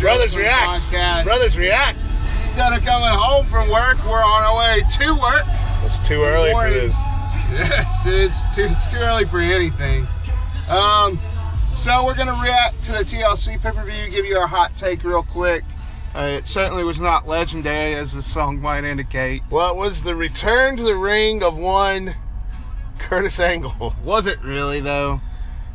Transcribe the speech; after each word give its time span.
Brothers 0.00 0.34
Brothers 0.34 0.36
react. 0.36 0.82
Podcast. 0.84 1.24
Brothers 1.24 1.58
react. 1.58 1.98
Instead 1.98 2.72
of 2.72 2.84
coming 2.84 3.08
home 3.08 3.46
from 3.46 3.68
work, 3.68 3.98
we're 4.06 4.22
on 4.22 4.42
our 4.42 4.56
way 4.58 4.82
to 4.98 5.12
work. 5.20 5.42
It's 5.84 6.06
too 6.06 6.22
early 6.22 6.52
for 6.52 6.70
this. 6.70 6.96
Yes, 7.50 8.06
it's 8.06 8.54
too, 8.54 8.66
it's 8.70 8.86
too 8.86 8.98
early 8.98 9.24
for 9.24 9.40
anything. 9.40 10.06
Um, 10.70 11.18
so 11.76 12.04
we're 12.04 12.14
gonna 12.14 12.38
react 12.42 12.82
to 12.84 12.92
the 12.92 12.98
TLC 12.98 13.60
pay-per-view, 13.60 14.10
give 14.10 14.26
you 14.26 14.36
our 14.36 14.46
hot 14.46 14.76
take 14.76 15.02
real 15.02 15.22
quick. 15.22 15.64
Uh, 16.16 16.22
it 16.22 16.46
certainly 16.46 16.84
was 16.84 17.00
not 17.00 17.26
legendary, 17.26 17.94
as 17.94 18.12
the 18.12 18.22
song 18.22 18.60
might 18.60 18.84
indicate. 18.84 19.42
Well, 19.50 19.70
it 19.70 19.76
was 19.76 20.02
the 20.02 20.14
return 20.14 20.76
to 20.76 20.82
the 20.82 20.96
ring 20.96 21.42
of 21.42 21.56
one 21.56 22.14
Curtis 22.98 23.40
Angle. 23.40 23.94
Was 24.04 24.26
it 24.26 24.42
really 24.42 24.80
though? 24.80 25.20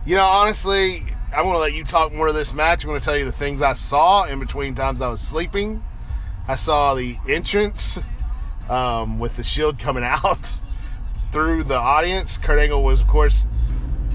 You 0.06 0.16
know, 0.18 0.26
honestly, 0.26 1.13
I 1.34 1.42
want 1.42 1.56
to 1.56 1.60
let 1.60 1.74
you 1.74 1.84
talk 1.84 2.14
more 2.14 2.28
of 2.28 2.36
this 2.36 2.54
match. 2.54 2.84
I'm 2.84 2.90
going 2.90 3.00
to 3.00 3.06
tell 3.06 3.18
you 3.18 3.26
the 3.26 3.32
things 3.32 3.64
I 3.64 3.74
saw 3.74 4.26
in 4.26 4.40
between 4.40 4.76
times 4.76 5.02
I 5.02 5.08
was 5.08 5.20
sleeping. 5.20 5.84
I 6.48 6.54
saw 6.54 6.94
the 6.94 7.18
entrance 7.28 7.98
um, 8.70 9.18
with 9.18 9.36
the 9.36 9.44
Shield 9.44 9.80
coming 9.80 10.04
out 10.04 10.60
through 11.32 11.64
the 11.64 11.76
audience. 11.76 12.38
Kurt 12.38 12.60
Angle 12.60 12.84
was, 12.84 13.02
of 13.02 13.08
course, 13.08 13.48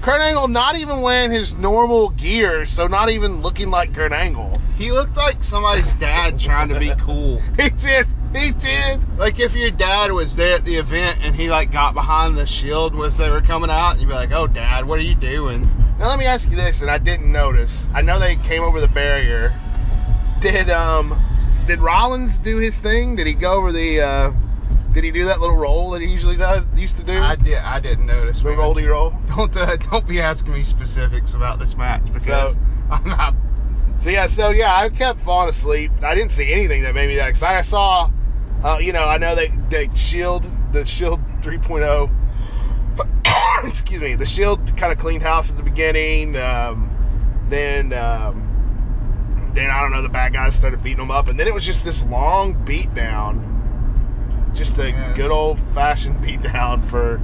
Kurt 0.01 0.21
Angle 0.21 0.47
not 0.47 0.77
even 0.77 1.01
wearing 1.01 1.29
his 1.31 1.55
normal 1.55 2.09
gear, 2.11 2.65
so 2.65 2.87
not 2.87 3.09
even 3.09 3.41
looking 3.41 3.69
like 3.69 3.93
Kurt 3.93 4.13
Angle. 4.13 4.57
He 4.77 4.93
looked 4.93 5.17
like 5.17 5.43
somebody's 5.43 5.91
dad 5.95 6.39
trying 6.39 6.69
to 6.69 6.79
be 6.79 6.91
cool. 6.97 7.41
He 7.59 7.69
did. 7.69 8.07
He 8.35 8.51
did. 8.51 9.17
Like 9.17 9.39
if 9.39 9.55
your 9.55 9.71
dad 9.71 10.11
was 10.11 10.35
there 10.35 10.55
at 10.55 10.65
the 10.65 10.75
event 10.75 11.19
and 11.23 11.35
he 11.35 11.49
like 11.49 11.71
got 11.71 11.93
behind 11.93 12.37
the 12.37 12.45
shield 12.45 12.95
as 13.03 13.17
they 13.17 13.29
were 13.29 13.41
coming 13.41 13.69
out, 13.69 13.99
you'd 13.99 14.07
be 14.07 14.13
like, 14.13 14.31
"Oh, 14.31 14.47
dad, 14.47 14.85
what 14.85 14.99
are 14.99 15.03
you 15.03 15.15
doing?" 15.15 15.69
Now 15.97 16.07
let 16.07 16.19
me 16.19 16.25
ask 16.25 16.49
you 16.49 16.55
this, 16.55 16.81
and 16.81 16.89
I 16.91 16.97
didn't 16.99 17.31
notice. 17.31 17.89
I 17.93 18.01
know 18.01 18.19
they 18.19 18.35
came 18.37 18.61
over 18.63 18.79
the 18.79 18.87
barrier. 18.87 19.51
Did 20.41 20.69
um 20.69 21.19
did 21.67 21.79
Rollins 21.79 22.37
do 22.37 22.57
his 22.57 22.79
thing? 22.79 23.15
Did 23.15 23.27
he 23.27 23.33
go 23.33 23.53
over 23.53 23.71
the 23.71 23.99
uh 24.01 24.31
did 24.93 25.03
he 25.03 25.11
do 25.11 25.25
that 25.25 25.39
little 25.39 25.55
roll 25.57 25.91
that 25.91 26.01
he 26.01 26.07
usually 26.07 26.37
does 26.37 26.65
used 26.75 26.97
to 26.97 27.03
do? 27.03 27.19
I 27.19 27.35
did. 27.35 27.57
I 27.57 27.79
didn't 27.79 28.05
notice. 28.05 28.39
the 28.41 28.49
man. 28.49 28.57
rolly 28.59 28.85
roll. 28.85 29.13
Don't 29.29 29.55
uh, 29.57 29.75
don't 29.75 30.07
be 30.07 30.19
asking 30.21 30.53
me 30.53 30.63
specifics 30.63 31.33
about 31.33 31.59
this 31.59 31.75
match 31.75 32.03
because 32.13 32.53
So- 32.53 32.59
I'm 32.91 33.07
not. 33.07 33.35
So 33.97 34.09
yeah, 34.09 34.27
so 34.27 34.51
yeah, 34.51 34.73
I 34.73 34.87
kept 34.89 35.19
falling 35.19 35.49
asleep. 35.49 35.91
I 36.01 36.15
didn't 36.15 36.31
see 36.31 36.53
anything 36.53 36.83
that 36.83 36.95
made 36.95 37.07
me 37.07 37.15
that 37.17 37.27
excited. 37.27 37.57
I 37.57 37.61
saw 37.61 38.09
uh, 38.63 38.77
you 38.81 38.91
know, 38.93 39.05
I 39.05 39.17
know 39.17 39.35
they 39.35 39.49
they 39.69 39.89
shield 39.95 40.45
the 40.71 40.85
shield 40.85 41.19
3.0 41.41 42.09
excuse 43.67 44.01
me, 44.01 44.15
the 44.15 44.25
shield 44.25 44.75
kind 44.77 44.91
of 44.91 44.97
cleaned 44.97 45.23
house 45.23 45.51
at 45.51 45.57
the 45.57 45.63
beginning. 45.63 46.35
Um, 46.35 46.89
then 47.49 47.93
um, 47.93 49.51
then 49.53 49.69
I 49.69 49.81
don't 49.81 49.91
know, 49.91 50.01
the 50.01 50.09
bad 50.09 50.33
guys 50.33 50.55
started 50.55 50.83
beating 50.83 50.97
them 50.99 51.11
up, 51.11 51.27
and 51.27 51.39
then 51.39 51.47
it 51.47 51.53
was 51.53 51.65
just 51.65 51.83
this 51.85 52.03
long 52.03 52.53
beat 52.65 52.93
down, 52.93 54.51
just 54.55 54.77
a 54.79 54.89
Yes. 54.89 55.15
good 55.17 55.31
old 55.31 55.59
fashioned 55.73 56.21
beat 56.25 56.41
down 56.41 56.81
for 56.83 57.17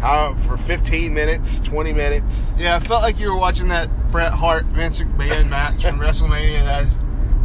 how 0.00 0.34
for 0.34 0.56
15 0.56 1.12
minutes, 1.14 1.60
20 1.60 1.92
minutes. 1.92 2.54
Yeah, 2.58 2.76
I 2.76 2.80
felt 2.80 3.02
like 3.02 3.18
you 3.18 3.30
were 3.32 3.38
watching 3.38 3.68
that 3.68 3.88
Bret 4.10 4.32
Hart 4.32 4.66
Vince 4.66 5.00
McMahon 5.00 5.48
match 5.48 5.82
from 5.84 5.98
WrestleMania. 6.00 6.64
That's 6.64 6.98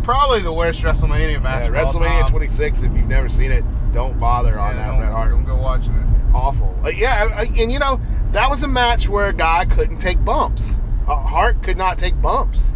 probably 0.09 0.41
the 0.41 0.51
worst 0.53 0.81
WrestleMania 0.81 1.41
match. 1.41 1.65
Yeah, 1.65 1.81
WrestleMania 1.83 2.21
time. 2.21 2.29
26. 2.29 2.83
If 2.83 2.93
you've 2.95 3.07
never 3.07 3.29
seen 3.29 3.51
it, 3.51 3.63
don't 3.93 4.19
bother 4.19 4.59
on 4.59 4.75
Yeah, 4.75 4.91
that 4.99 5.11
don't, 5.11 5.29
don't 5.29 5.45
go 5.45 5.55
watching 5.61 5.93
it. 5.93 6.05
Awful. 6.33 6.75
Uh, 6.83 6.89
yeah, 6.89 7.27
I- 7.35 7.43
and 7.43 7.71
you 7.71 7.79
know 7.79 7.99
that 8.31 8.49
was 8.49 8.63
a 8.63 8.67
match 8.67 9.07
where 9.09 9.27
a 9.27 9.33
guy 9.33 9.65
couldn't 9.65 9.97
take 9.97 10.23
bumps. 10.23 10.79
Uh, 11.07 11.15
Hart 11.15 11.61
could 11.63 11.77
not 11.77 11.97
take 11.97 12.19
bumps. 12.21 12.73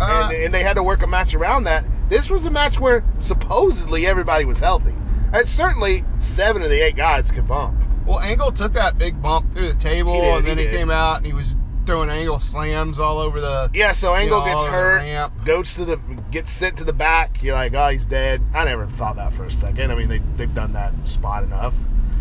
Uh, 0.00 0.28
and, 0.30 0.44
and 0.44 0.54
they 0.54 0.62
had 0.62 0.74
to 0.74 0.82
work 0.82 1.02
a 1.02 1.06
match 1.06 1.34
around 1.34 1.64
that. 1.64 1.84
This 2.08 2.30
was 2.30 2.44
a 2.46 2.50
match 2.50 2.78
where 2.80 3.04
supposedly 3.18 4.06
everybody 4.06 4.44
was 4.44 4.60
healthy, 4.60 4.94
and 5.32 5.46
certainly 5.46 6.04
seven 6.18 6.62
of 6.62 6.70
the 6.70 6.80
eight 6.80 6.96
guys 6.96 7.30
could 7.30 7.46
bump. 7.46 7.76
well, 8.06 8.20
Angle 8.20 8.52
took 8.52 8.72
that 8.72 8.96
big 8.96 9.20
bump 9.20 9.52
through 9.52 9.72
the 9.72 9.78
table, 9.78 10.14
did, 10.14 10.38
and 10.38 10.46
then 10.46 10.58
he 10.58 10.64
he, 10.64 10.70
came 10.70 10.90
out 10.90 11.18
and 11.18 11.26
he 11.26 11.32
was 11.32 11.56
throwing 11.88 12.10
Angle 12.10 12.38
slams 12.38 12.98
all 12.98 13.16
over 13.18 13.40
the. 13.40 13.70
Yeah, 13.72 13.92
so 13.92 14.14
Angle 14.14 14.40
know, 14.40 14.44
gets 14.44 14.60
all 14.60 14.68
over 14.68 14.98
the 14.98 15.04
hurt, 15.16 15.44
goes 15.46 15.74
to 15.76 15.86
the, 15.86 15.96
gets 16.30 16.50
sent 16.50 16.76
to 16.76 16.84
the 16.84 16.92
back. 16.92 17.42
You're 17.42 17.54
like, 17.54 17.72
oh, 17.72 17.88
he's 17.88 18.04
dead. 18.04 18.42
I 18.52 18.66
never 18.66 18.86
thought 18.86 19.16
that 19.16 19.32
for 19.32 19.44
a 19.44 19.50
second. 19.50 19.90
I 19.90 19.94
mean, 19.94 20.10
they 20.10 20.18
they've 20.36 20.54
done 20.54 20.74
that 20.74 20.92
spot 21.08 21.44
enough. 21.44 21.72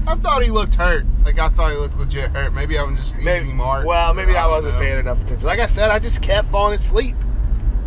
I 0.07 0.16
thought 0.16 0.41
he 0.41 0.51
looked 0.51 0.75
hurt. 0.75 1.06
Like 1.25 1.38
I 1.38 1.50
thought 1.50 1.73
he 1.73 1.77
looked 1.77 1.97
legit 1.97 2.31
hurt. 2.31 2.53
Maybe 2.53 2.79
I'm 2.79 2.95
just 2.95 3.16
easy 3.16 3.25
Maybe, 3.25 3.51
mark. 3.51 3.85
well, 3.85 4.13
maybe 4.13 4.38
I 4.38 4.44
don't 4.44 4.51
wasn't 4.51 4.75
know. 4.75 4.79
paying 4.79 5.00
enough 5.00 5.22
attention. 5.22 5.45
Like 5.45 5.59
I 5.59 5.66
said, 5.66 5.89
I 5.91 6.00
just 6.00 6.22
kept 6.22 6.47
falling 6.47 6.73
asleep. 6.75 7.17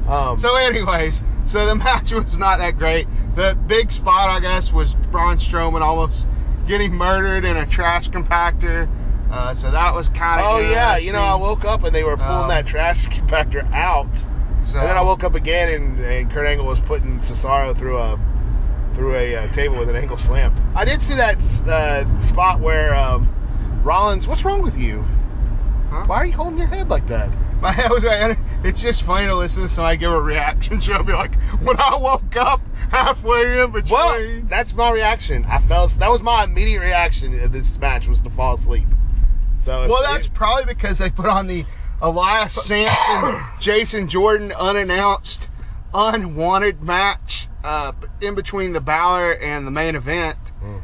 Um, 0.06 0.36
So, 0.36 0.54
anyways, 0.56 1.22
so 1.44 1.64
the 1.64 1.74
match 1.76 2.12
was 2.12 2.36
not 2.36 2.58
that 2.58 2.76
great. 2.76 3.08
The 3.36 3.56
big 3.66 3.90
spot, 3.90 4.28
I 4.28 4.38
guess, 4.40 4.70
was 4.70 4.96
Braun 5.10 5.38
Strowman 5.38 5.80
almost 5.80 6.28
getting 6.66 6.92
murdered 6.92 7.46
in 7.46 7.56
a 7.56 7.64
trash 7.64 8.10
compactor. 8.10 8.86
Uh, 9.30 9.54
so 9.54 9.70
that 9.70 9.94
was 9.94 10.08
kind 10.08 10.40
of. 10.40 10.46
oh 10.48 10.58
yeah, 10.58 10.96
you 10.96 11.12
know, 11.12 11.20
I 11.20 11.34
woke 11.36 11.64
up 11.64 11.84
and 11.84 11.94
they 11.94 12.02
were 12.04 12.16
pulling 12.16 12.42
Um, 12.42 12.48
that 12.48 12.66
trash 12.66 13.06
compactor 13.08 13.70
out. 13.72 14.14
So, 14.16 14.78
And 14.78 14.88
then 14.88 14.96
I 14.96 15.02
woke 15.02 15.24
up 15.24 15.34
again, 15.34 15.72
and, 15.72 16.00
and 16.00 16.30
Kurt 16.30 16.46
Angle 16.46 16.66
was 16.66 16.80
putting 16.80 17.18
Cesaro 17.18 17.76
through 17.76 17.98
a 17.98 18.18
through 18.94 19.14
a 19.14 19.36
uh, 19.36 19.48
table 19.52 19.78
with 19.78 19.88
an 19.88 19.94
ankle 19.96 20.16
slam. 20.16 20.52
I 20.74 20.84
did 20.84 21.00
see 21.00 21.14
that 21.14 21.36
uh, 21.66 22.20
spot 22.20 22.60
where 22.60 22.94
um, 22.94 23.28
Rollins. 23.84 24.26
What's 24.28 24.44
wrong 24.44 24.62
with 24.62 24.76
you? 24.76 25.04
Huh? 25.90 26.04
Why 26.06 26.16
are 26.16 26.26
you 26.26 26.32
holding 26.32 26.58
your 26.58 26.66
head 26.66 26.88
like 26.90 27.06
that? 27.08 27.30
My 27.60 27.72
head 27.72 27.90
was. 27.90 28.04
It's 28.64 28.80
just 28.82 29.02
funny 29.02 29.26
to 29.26 29.34
listen 29.36 29.62
to 29.62 29.68
somebody 29.68 29.98
give 29.98 30.12
a 30.12 30.20
reaction 30.20 30.80
show. 30.80 31.02
Be 31.02 31.12
like, 31.12 31.34
when 31.62 31.78
I 31.80 31.96
woke 31.96 32.36
up 32.36 32.60
halfway 32.90 33.60
in 33.62 33.70
between. 33.70 33.92
Well, 33.92 34.40
that's 34.48 34.74
my 34.74 34.90
reaction. 34.90 35.44
I 35.46 35.58
fell. 35.58 35.86
That 35.86 36.10
was 36.10 36.22
my 36.22 36.44
immediate 36.44 36.80
reaction 36.80 37.32
in 37.34 37.50
this 37.52 37.78
match 37.78 38.08
was 38.08 38.20
to 38.22 38.30
fall 38.30 38.54
asleep. 38.54 38.86
So 39.60 39.86
Well, 39.88 40.02
that's 40.02 40.26
probably 40.26 40.64
because 40.64 40.98
they 40.98 41.10
put 41.10 41.26
on 41.26 41.46
the 41.46 41.66
Elias 42.00 42.54
Samson, 42.54 43.42
Jason 43.60 44.08
Jordan 44.08 44.52
unannounced, 44.52 45.50
unwanted 45.92 46.82
match 46.82 47.46
uh, 47.62 47.92
in 48.22 48.34
between 48.34 48.72
the 48.72 48.80
Balor 48.80 49.34
and 49.34 49.66
the 49.66 49.70
main 49.70 49.94
event. 49.94 50.38
Mm. 50.62 50.82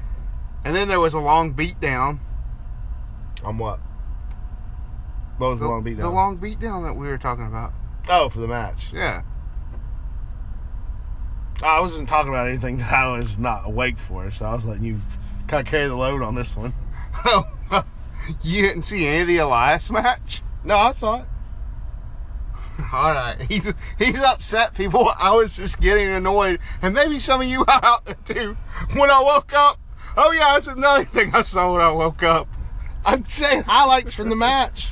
And 0.64 0.76
then 0.76 0.88
there 0.88 1.00
was 1.00 1.14
a 1.14 1.18
long 1.18 1.54
beatdown. 1.54 2.18
on 3.42 3.56
what? 3.56 3.80
What 5.38 5.50
was 5.50 5.60
the, 5.60 5.66
The, 5.66 5.70
long 5.70 5.82
beat 5.82 5.94
the 5.94 6.02
down? 6.02 6.14
long 6.14 6.38
beatdown 6.38 6.84
that 6.84 6.96
we 6.96 7.08
were 7.08 7.18
talking 7.18 7.46
about. 7.46 7.72
oh, 8.08 8.28
for 8.28 8.40
the 8.40 8.48
match. 8.48 8.88
Yeah. 8.92 9.22
I 11.62 11.80
wasn't 11.80 12.08
talking 12.08 12.28
about 12.28 12.48
anything 12.48 12.76
that 12.78 12.92
I 12.92 13.16
was 13.16 13.38
not 13.38 13.66
awake 13.66 13.98
for, 13.98 14.30
so 14.30 14.44
I 14.44 14.54
was 14.54 14.66
letting 14.66 14.84
you 14.84 15.00
kind 15.46 15.66
of 15.66 15.70
carry 15.70 15.88
the 15.88 15.94
load 15.94 16.22
on 16.22 16.34
this 16.34 16.54
one. 16.54 16.74
you 18.42 18.62
didn't 18.62 18.82
see 18.82 19.06
any 19.06 19.20
of 19.20 19.26
the 19.26 19.38
Elias 19.38 19.90
match? 19.90 20.42
No, 20.64 20.76
I 20.76 20.92
saw 20.92 21.22
it. 21.22 21.26
All 22.92 23.12
right, 23.12 23.40
he's 23.48 23.72
he's 23.98 24.22
upset 24.22 24.74
people. 24.74 25.10
I 25.18 25.34
was 25.34 25.56
just 25.56 25.80
getting 25.80 26.08
annoyed, 26.08 26.60
and 26.82 26.94
maybe 26.94 27.18
some 27.18 27.40
of 27.40 27.46
you 27.46 27.62
are 27.62 27.80
out 27.82 28.04
there 28.04 28.16
too. 28.24 28.56
When 28.94 29.10
I 29.10 29.20
woke 29.22 29.52
up, 29.54 29.78
oh 30.16 30.32
yeah, 30.32 30.52
that's 30.54 30.66
another 30.66 31.04
thing 31.04 31.34
I 31.34 31.42
saw 31.42 31.72
when 31.72 31.80
I 31.80 31.90
woke 31.90 32.22
up. 32.22 32.48
I'm 33.04 33.26
saying 33.26 33.62
highlights 33.62 34.14
from 34.14 34.28
the 34.28 34.36
match. 34.36 34.88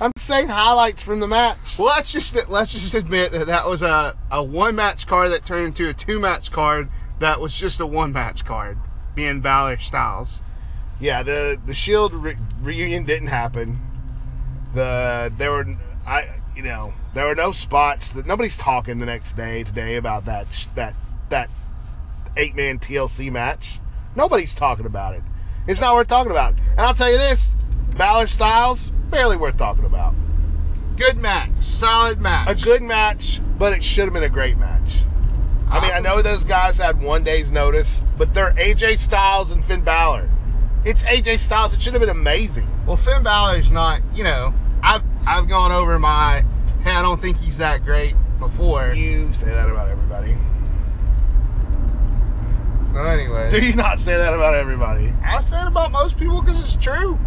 I'm 0.00 0.12
saying 0.16 0.48
highlights 0.48 1.02
from 1.02 1.20
the 1.20 1.26
match. 1.26 1.78
Well, 1.78 1.88
let's 1.88 2.12
just 2.12 2.34
let's 2.48 2.72
just 2.72 2.94
admit 2.94 3.32
that 3.32 3.46
that 3.48 3.68
was 3.68 3.82
a, 3.82 4.16
a 4.30 4.42
one 4.42 4.76
match 4.76 5.06
card 5.06 5.30
that 5.32 5.44
turned 5.44 5.66
into 5.66 5.88
a 5.88 5.94
two 5.94 6.18
match 6.18 6.50
card 6.50 6.88
that 7.18 7.40
was 7.40 7.56
just 7.56 7.80
a 7.80 7.86
one 7.86 8.12
match 8.12 8.44
card, 8.44 8.78
being 9.14 9.40
Balor 9.40 9.78
Styles. 9.78 10.40
Yeah, 11.00 11.22
the 11.22 11.58
the 11.64 11.74
Shield 11.74 12.12
re- 12.12 12.36
reunion 12.60 13.04
didn't 13.04 13.28
happen. 13.28 13.80
The 14.74 15.32
there 15.36 15.52
were 15.52 15.66
I 16.06 16.28
you 16.56 16.62
know 16.62 16.92
there 17.14 17.26
were 17.26 17.34
no 17.34 17.52
spots 17.52 18.10
that 18.10 18.26
nobody's 18.26 18.56
talking 18.56 18.98
the 18.98 19.06
next 19.06 19.34
day 19.34 19.62
today 19.62 19.96
about 19.96 20.24
that 20.24 20.46
that 20.74 20.94
that 21.28 21.50
eight 22.36 22.56
man 22.56 22.78
TLC 22.78 23.30
match. 23.30 23.78
Nobody's 24.16 24.54
talking 24.54 24.86
about 24.86 25.14
it. 25.14 25.22
It's 25.66 25.80
not 25.80 25.94
worth 25.94 26.08
talking 26.08 26.32
about. 26.32 26.54
And 26.72 26.80
I'll 26.80 26.94
tell 26.94 27.10
you 27.10 27.18
this: 27.18 27.56
Balor 27.96 28.26
Styles 28.26 28.90
barely 29.10 29.36
worth 29.36 29.56
talking 29.56 29.84
about. 29.84 30.14
Good 30.96 31.16
match, 31.16 31.52
solid 31.60 32.20
match. 32.20 32.48
A 32.60 32.64
good 32.64 32.82
match, 32.82 33.40
but 33.56 33.72
it 33.72 33.84
should 33.84 34.04
have 34.06 34.14
been 34.14 34.24
a 34.24 34.28
great 34.28 34.58
match. 34.58 35.02
I 35.70 35.80
mean, 35.80 35.92
I 35.92 36.00
know 36.00 36.22
those 36.22 36.44
guys 36.44 36.78
had 36.78 37.00
one 37.00 37.22
day's 37.22 37.50
notice, 37.50 38.02
but 38.16 38.32
they're 38.34 38.52
AJ 38.52 38.98
Styles 38.98 39.50
and 39.52 39.62
Finn 39.62 39.82
Balor. 39.82 40.28
It's 40.84 41.02
AJ 41.02 41.40
Styles. 41.40 41.74
It 41.74 41.82
should 41.82 41.92
have 41.94 42.00
been 42.00 42.08
amazing. 42.08 42.68
Well, 42.86 42.96
Finn 42.96 43.22
Balor's 43.22 43.72
not. 43.72 44.00
You 44.14 44.24
know, 44.24 44.54
I've 44.82 45.02
I've 45.26 45.48
gone 45.48 45.72
over 45.72 45.98
my 45.98 46.44
hey, 46.82 46.92
I 46.92 47.02
don't 47.02 47.20
think 47.20 47.38
he's 47.38 47.58
that 47.58 47.84
great 47.84 48.14
before. 48.38 48.92
You 48.94 49.32
say 49.32 49.48
that 49.48 49.68
about 49.68 49.88
everybody. 49.88 50.36
So 52.92 53.02
anyway, 53.02 53.50
Do 53.50 53.64
you 53.64 53.74
not 53.74 54.00
say 54.00 54.16
that 54.16 54.32
about 54.32 54.54
everybody? 54.54 55.12
I 55.24 55.40
said 55.40 55.66
about 55.66 55.92
most 55.92 56.16
people 56.18 56.40
because 56.40 56.60
it's 56.60 56.76
true. 56.76 57.18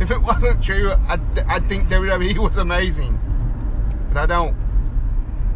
If 0.00 0.10
it 0.10 0.20
wasn't 0.22 0.62
true, 0.62 0.90
I 0.90 1.18
I 1.46 1.60
think 1.60 1.88
WWE 1.88 2.38
was 2.38 2.56
amazing, 2.56 3.20
but 4.08 4.18
I 4.18 4.26
don't. 4.26 4.56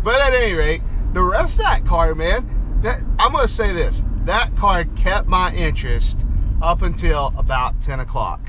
But 0.05 0.21
at 0.21 0.35
any 0.35 0.53
rate, 0.53 0.83
the 1.15 1.23
rest 1.23 1.59
of 1.59 1.65
that 1.65 1.85
card, 1.87 2.19
man, 2.19 2.81
that 2.83 3.03
I'm 3.19 3.33
gonna 3.33 3.49
say 3.49 3.73
this: 3.73 4.03
that 4.25 4.55
card 4.57 4.95
kept 4.95 5.27
my 5.27 5.53
interest 5.55 6.27
up 6.63 6.81
until 6.83 7.35
about 7.37 7.81
ten 7.81 8.01
o'clock, 8.01 8.41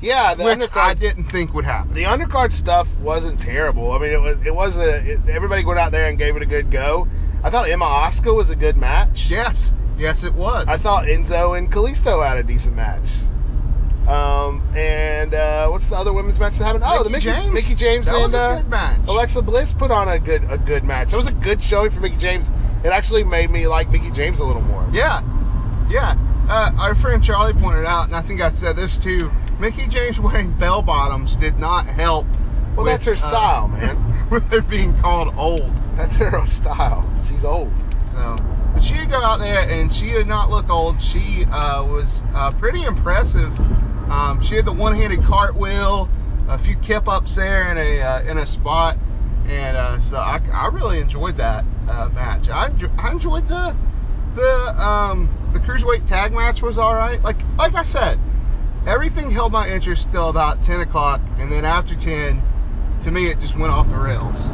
Yeah, 0.00 0.34
the 0.34 0.44
which 0.44 0.68
I 0.76 0.94
didn't 0.94 1.24
think 1.24 1.54
would 1.54 1.64
happen. 1.64 1.94
the 1.94 2.04
undercard 2.04 2.52
stuff 2.52 2.98
wasn't 3.00 3.40
terrible. 3.40 3.92
I 3.92 3.98
mean, 3.98 4.12
it 4.12 4.20
was 4.20 4.38
it 4.46 4.54
was 4.54 4.76
a 4.76 5.12
it, 5.12 5.28
everybody 5.28 5.64
went 5.64 5.78
out 5.78 5.92
there 5.92 6.08
and 6.08 6.18
gave 6.18 6.36
it 6.36 6.42
a 6.42 6.46
good 6.46 6.70
go. 6.70 7.06
I 7.42 7.50
thought 7.50 7.70
Emma 7.70 7.84
Asuka 7.86 8.34
was 8.34 8.50
a 8.50 8.56
good 8.56 8.76
match. 8.76 9.30
Yes, 9.30 9.72
yes, 9.96 10.24
it 10.24 10.34
was. 10.34 10.66
I 10.68 10.76
thought 10.76 11.04
Enzo 11.06 11.56
and 11.56 11.70
Kalisto 11.72 12.26
had 12.26 12.36
a 12.36 12.42
decent 12.42 12.76
match. 12.76 13.08
Um, 14.08 14.62
and 14.74 15.34
uh, 15.34 15.68
what's 15.68 15.88
the 15.88 15.96
other 15.96 16.12
women's 16.12 16.40
match 16.40 16.58
that 16.58 16.64
happened? 16.64 16.82
Oh, 16.86 17.04
the 17.04 17.10
Mickie 17.10 17.26
James. 17.26 17.52
Mickie 17.52 17.74
James 17.76 18.06
That 18.06 18.14
and 18.16 18.24
was 18.24 18.34
a 18.34 18.38
uh, 18.40 18.56
good 18.62 18.70
match. 18.70 19.00
Alexa 19.06 19.42
Bliss 19.42 19.72
put 19.72 19.90
on 19.92 20.08
a 20.08 20.18
good 20.18 20.42
a 20.50 20.58
good 20.58 20.82
match. 20.84 21.10
That 21.12 21.16
was 21.18 21.28
a 21.28 21.32
good 21.32 21.62
showing 21.62 21.90
for 21.90 22.00
Mickie 22.00 22.16
James. 22.16 22.50
It 22.82 22.88
actually 22.88 23.22
made 23.24 23.50
me 23.50 23.68
like 23.68 23.88
Mickie 23.90 24.10
James 24.10 24.40
a 24.40 24.44
little 24.44 24.62
more. 24.62 24.88
Yeah, 24.92 25.22
yeah. 25.88 26.16
Uh, 26.50 26.72
our 26.80 26.96
friend 26.96 27.22
Charlie 27.22 27.52
pointed 27.52 27.84
out, 27.84 28.06
and 28.06 28.16
I 28.16 28.22
think 28.22 28.40
I 28.40 28.50
said 28.50 28.74
this 28.74 28.96
too. 28.96 29.30
Mickie 29.60 29.86
James 29.86 30.18
wearing 30.18 30.50
bell 30.50 30.82
bottoms 30.82 31.36
did 31.36 31.60
not 31.60 31.86
help. 31.86 32.26
Well, 32.74 32.84
with, 32.84 32.86
that's 32.86 33.04
her 33.04 33.12
uh, 33.12 33.16
style, 33.16 33.68
man. 33.68 34.28
with 34.30 34.50
her 34.50 34.60
being 34.60 34.98
called 34.98 35.32
old. 35.36 35.72
That's 35.94 36.16
her 36.16 36.44
style. 36.48 37.08
She's 37.24 37.44
old. 37.44 37.70
So, 38.02 38.36
but 38.74 38.82
she 38.82 38.94
did 38.94 39.10
go 39.10 39.18
out 39.18 39.38
there, 39.38 39.60
and 39.60 39.94
she 39.94 40.10
did 40.10 40.26
not 40.26 40.50
look 40.50 40.68
old. 40.68 41.00
She 41.00 41.44
uh, 41.52 41.86
was 41.86 42.20
uh, 42.34 42.50
pretty 42.50 42.82
impressive. 42.82 43.56
Um, 44.10 44.42
she 44.42 44.56
had 44.56 44.64
the 44.64 44.72
one-handed 44.72 45.22
cartwheel, 45.22 46.10
a 46.48 46.58
few 46.58 46.74
kip 46.78 47.06
ups 47.06 47.36
there 47.36 47.70
in 47.70 47.78
a 47.78 48.02
uh, 48.02 48.22
in 48.22 48.38
a 48.38 48.46
spot, 48.46 48.98
and 49.46 49.76
uh, 49.76 50.00
so 50.00 50.16
I, 50.16 50.40
I 50.52 50.66
really 50.66 50.98
enjoyed 50.98 51.36
that 51.36 51.64
uh, 51.88 52.08
match. 52.12 52.48
I, 52.48 52.72
I 52.98 53.12
enjoyed 53.12 53.46
the 53.46 53.76
the 54.34 54.84
um, 54.84 55.28
the 55.52 55.58
cruiserweight 55.60 56.06
tag 56.06 56.32
match 56.32 56.62
was 56.62 56.78
all 56.78 56.94
right. 56.94 57.22
Like 57.22 57.36
like 57.58 57.74
I 57.74 57.82
said, 57.82 58.18
everything 58.86 59.30
held 59.30 59.52
my 59.52 59.68
interest 59.68 60.10
till 60.12 60.28
about 60.28 60.62
ten 60.62 60.80
o'clock, 60.80 61.20
and 61.38 61.50
then 61.50 61.64
after 61.64 61.94
ten, 61.94 62.42
to 63.02 63.10
me 63.10 63.26
it 63.28 63.40
just 63.40 63.56
went 63.56 63.72
off 63.72 63.88
the 63.88 63.98
rails. 63.98 64.52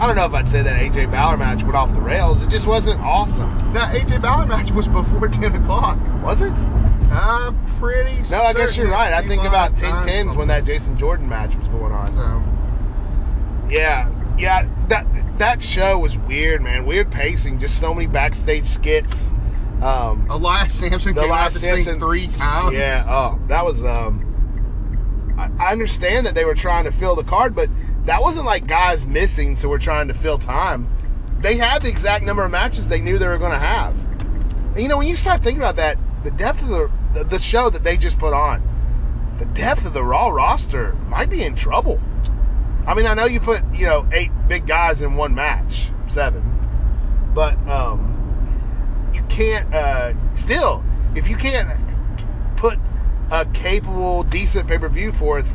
I 0.00 0.06
don't 0.06 0.16
know 0.16 0.24
if 0.24 0.32
I'd 0.32 0.48
say 0.48 0.62
that 0.62 0.80
AJ 0.80 1.12
Balor 1.12 1.36
match 1.36 1.62
went 1.62 1.76
off 1.76 1.92
the 1.92 2.00
rails. 2.00 2.42
It 2.42 2.50
just 2.50 2.66
wasn't 2.66 3.00
awesome. 3.00 3.48
That 3.72 3.94
AJ 3.94 4.20
Balor 4.22 4.46
match 4.46 4.72
was 4.72 4.88
before 4.88 5.28
ten 5.28 5.54
o'clock. 5.54 5.98
Was 6.22 6.40
it? 6.40 6.52
Uh, 7.14 7.52
pretty. 7.78 8.16
No, 8.30 8.42
I 8.42 8.52
guess 8.54 8.76
you're 8.76 8.88
right. 8.90 9.12
I 9.12 9.26
think 9.26 9.44
about 9.44 9.76
10 9.76 10.02
10 10.02 10.26
10s 10.28 10.36
when 10.36 10.48
that 10.48 10.64
Jason 10.64 10.96
Jordan 10.96 11.28
match 11.28 11.54
was 11.56 11.68
going 11.68 11.92
on. 11.92 12.08
So 12.08 12.42
Yeah, 13.68 14.08
yeah. 14.38 14.66
That 14.88 15.06
that 15.38 15.62
show 15.62 15.98
was 15.98 16.16
weird, 16.18 16.62
man. 16.62 16.86
Weird 16.86 17.10
pacing. 17.10 17.58
Just 17.58 17.78
so 17.78 17.92
many 17.94 18.06
backstage 18.06 18.64
skits. 18.64 19.34
Um, 19.82 20.26
Elias 20.30 20.72
Samson 20.72 21.14
The 21.14 21.22
came 21.22 21.30
out 21.32 21.36
Elias 21.38 21.52
to 21.54 21.58
Samson- 21.60 21.84
sing 21.84 21.98
three 22.00 22.28
times. 22.28 22.74
yeah. 22.76 23.04
Oh, 23.08 23.38
that 23.48 23.64
was. 23.64 23.82
Um, 23.84 25.34
I, 25.38 25.50
I 25.68 25.72
understand 25.72 26.26
that 26.26 26.34
they 26.34 26.44
were 26.44 26.54
trying 26.54 26.84
to 26.84 26.92
fill 26.92 27.16
the 27.16 27.24
card, 27.24 27.54
but 27.54 27.68
that 28.04 28.22
wasn't 28.22 28.46
like 28.46 28.66
guys 28.66 29.04
missing, 29.06 29.56
so 29.56 29.68
we're 29.68 29.78
trying 29.78 30.08
to 30.08 30.14
fill 30.14 30.38
time. 30.38 30.88
They 31.40 31.56
had 31.56 31.82
the 31.82 31.88
exact 31.88 32.24
number 32.24 32.44
of 32.44 32.50
matches 32.50 32.88
they 32.88 33.00
knew 33.00 33.18
they 33.18 33.26
were 33.28 33.38
going 33.38 33.52
to 33.52 33.58
have. 33.58 33.96
And, 34.74 34.80
you 34.80 34.88
know, 34.88 34.98
when 34.98 35.08
you 35.08 35.16
start 35.16 35.42
thinking 35.42 35.60
about 35.60 35.76
that, 35.76 35.98
the 36.22 36.30
depth 36.30 36.62
of 36.62 36.68
the, 36.68 36.90
the 37.14 37.24
the 37.24 37.38
show 37.40 37.68
that 37.70 37.82
they 37.82 37.96
just 37.96 38.18
put 38.18 38.32
on, 38.32 38.62
the 39.38 39.44
depth 39.46 39.84
of 39.84 39.92
the 39.92 40.04
Raw 40.04 40.28
roster 40.28 40.92
might 41.08 41.28
be 41.28 41.42
in 41.42 41.56
trouble. 41.56 42.00
I 42.86 42.94
mean, 42.94 43.06
I 43.06 43.14
know 43.14 43.24
you 43.24 43.40
put 43.40 43.62
you 43.74 43.86
know 43.86 44.06
eight 44.12 44.30
big 44.46 44.66
guys 44.68 45.02
in 45.02 45.16
one 45.16 45.34
match, 45.34 45.90
seven, 46.06 46.42
but 47.34 47.56
um, 47.68 48.21
you 49.12 49.22
can't. 49.28 49.72
Uh, 49.72 50.14
still, 50.36 50.84
if 51.14 51.28
you 51.28 51.36
can't 51.36 51.68
put 52.56 52.78
a 53.30 53.44
capable, 53.46 54.22
decent 54.24 54.68
pay 54.68 54.78
per 54.78 54.88
view 54.88 55.12
forth 55.12 55.48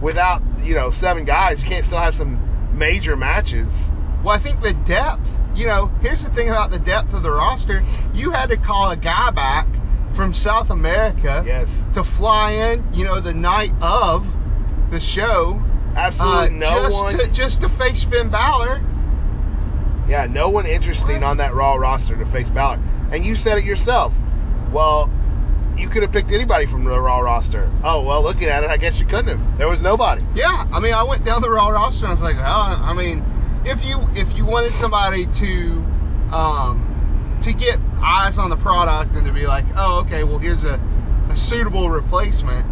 without 0.00 0.42
you 0.62 0.74
know 0.74 0.90
seven 0.90 1.24
guys, 1.24 1.62
you 1.62 1.68
can't 1.68 1.84
still 1.84 1.98
have 1.98 2.14
some 2.14 2.38
major 2.76 3.16
matches. 3.16 3.90
Well, 4.22 4.34
I 4.34 4.38
think 4.38 4.60
the 4.60 4.74
depth. 4.74 5.38
You 5.54 5.66
know, 5.66 5.86
here's 6.00 6.22
the 6.22 6.30
thing 6.30 6.48
about 6.48 6.70
the 6.70 6.78
depth 6.78 7.12
of 7.12 7.22
the 7.22 7.30
roster. 7.30 7.82
You 8.14 8.30
had 8.30 8.50
to 8.50 8.56
call 8.56 8.90
a 8.90 8.96
guy 8.96 9.30
back 9.30 9.66
from 10.12 10.32
South 10.32 10.70
America 10.70 11.42
Yes, 11.46 11.84
to 11.94 12.04
fly 12.04 12.52
in. 12.52 12.86
You 12.94 13.04
know, 13.04 13.20
the 13.20 13.34
night 13.34 13.72
of 13.82 14.26
the 14.90 15.00
show. 15.00 15.60
absolutely 15.96 16.56
uh, 16.64 16.70
no 16.70 16.82
just 16.82 17.02
one. 17.02 17.18
To, 17.18 17.28
just 17.28 17.60
to 17.62 17.68
face 17.68 18.04
Finn 18.04 18.28
Balor. 18.28 18.80
Yeah, 20.10 20.26
no 20.26 20.48
one 20.48 20.66
interesting 20.66 21.22
on 21.22 21.36
that 21.36 21.54
Raw 21.54 21.76
roster 21.76 22.16
to 22.16 22.26
face 22.26 22.50
Balor. 22.50 22.80
And 23.12 23.24
you 23.24 23.36
said 23.36 23.58
it 23.58 23.64
yourself. 23.64 24.12
Well, 24.72 25.08
you 25.76 25.88
could 25.88 26.02
have 26.02 26.10
picked 26.10 26.32
anybody 26.32 26.66
from 26.66 26.82
the 26.82 26.98
Raw 26.98 27.20
roster. 27.20 27.70
Oh, 27.84 28.02
well, 28.02 28.20
looking 28.20 28.48
at 28.48 28.64
it, 28.64 28.70
I 28.70 28.76
guess 28.76 28.98
you 28.98 29.06
couldn't 29.06 29.38
have. 29.38 29.58
There 29.58 29.68
was 29.68 29.82
nobody. 29.82 30.24
Yeah, 30.34 30.66
I 30.72 30.80
mean, 30.80 30.94
I 30.94 31.04
went 31.04 31.24
down 31.24 31.42
the 31.42 31.50
Raw 31.50 31.68
roster 31.68 32.06
and 32.06 32.08
I 32.08 32.10
was 32.10 32.22
like, 32.22 32.34
oh, 32.38 32.40
I 32.40 32.92
mean, 32.92 33.24
if 33.64 33.84
you 33.84 34.04
if 34.16 34.36
you 34.36 34.44
wanted 34.44 34.72
somebody 34.72 35.26
to 35.26 35.84
um, 36.32 37.38
to 37.42 37.52
get 37.52 37.78
eyes 38.02 38.36
on 38.36 38.50
the 38.50 38.56
product 38.56 39.14
and 39.14 39.24
to 39.28 39.32
be 39.32 39.46
like, 39.46 39.64
oh, 39.76 40.00
okay, 40.00 40.24
well, 40.24 40.38
here's 40.38 40.64
a, 40.64 40.80
a 41.30 41.36
suitable 41.36 41.88
replacement, 41.88 42.66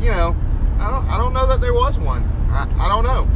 you 0.00 0.10
know, 0.10 0.34
I 0.78 0.90
don't 0.90 1.06
I 1.10 1.18
don't 1.18 1.34
know 1.34 1.46
that 1.46 1.60
there 1.60 1.74
was 1.74 1.98
one. 1.98 2.24
I, 2.50 2.62
I 2.78 2.88
don't 2.88 3.04
know. 3.04 3.28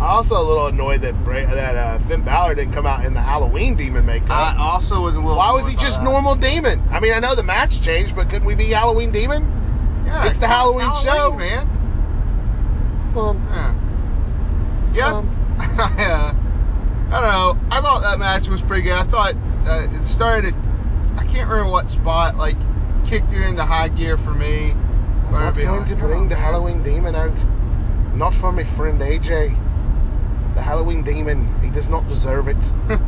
I'm 0.00 0.06
also 0.06 0.40
a 0.40 0.42
little 0.42 0.66
annoyed 0.66 1.02
that 1.02 1.12
Bray, 1.24 1.44
that 1.44 1.76
uh, 1.76 1.98
Finn 1.98 2.24
Balor 2.24 2.54
didn't 2.54 2.72
come 2.72 2.86
out 2.86 3.04
in 3.04 3.12
the 3.12 3.20
Halloween 3.20 3.76
demon 3.76 4.06
makeup. 4.06 4.30
I 4.30 4.56
also 4.58 5.02
was 5.02 5.16
a 5.16 5.20
little. 5.20 5.36
Why 5.36 5.52
was 5.52 5.68
he 5.68 5.76
just 5.76 6.02
normal 6.02 6.34
demon? 6.34 6.82
I 6.90 7.00
mean, 7.00 7.12
I 7.12 7.18
know 7.18 7.34
the 7.34 7.42
match 7.42 7.82
changed, 7.82 8.16
but 8.16 8.30
couldn't 8.30 8.46
we 8.46 8.54
be 8.54 8.68
Halloween 8.70 9.12
demon? 9.12 9.44
Yeah, 10.06 10.26
It's 10.26 10.38
the 10.38 10.46
Halloween 10.46 10.90
show. 11.02 11.32
man. 11.36 11.66
Fun. 13.12 13.36
Yeah. 13.50 13.74
Yeah. 14.94 15.16
Um, 15.18 15.56
I, 15.58 16.04
uh, 16.04 16.34
I 17.14 17.20
don't 17.20 17.30
know. 17.30 17.58
I 17.70 17.80
thought 17.82 18.00
that 18.00 18.18
match 18.18 18.48
was 18.48 18.62
pretty 18.62 18.84
good. 18.84 18.92
I 18.92 19.04
thought 19.04 19.34
uh, 19.66 19.86
it 19.92 20.06
started. 20.06 20.54
I 21.16 21.26
can't 21.26 21.50
remember 21.50 21.70
what 21.70 21.90
spot 21.90 22.36
like 22.36 22.56
kicked 23.04 23.32
it 23.34 23.42
into 23.42 23.64
high 23.66 23.88
gear 23.88 24.16
for 24.16 24.32
me. 24.32 24.70
I'm 25.26 25.32
not 25.32 25.54
going 25.54 25.68
like, 25.80 25.88
to 25.88 25.96
bring 25.96 26.20
on, 26.20 26.28
the 26.28 26.36
man." 26.36 26.42
Halloween 26.42 26.82
demon 26.82 27.14
out. 27.14 27.44
Not 28.16 28.34
for 28.34 28.50
my 28.50 28.64
friend 28.64 28.98
AJ. 28.98 29.56
The 30.54 30.62
Halloween 30.62 31.02
demon, 31.02 31.48
he 31.62 31.70
does 31.70 31.88
not 31.88 32.08
deserve 32.08 32.48
it. 32.48 32.72